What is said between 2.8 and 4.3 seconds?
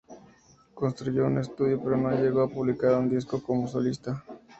un disco como solista.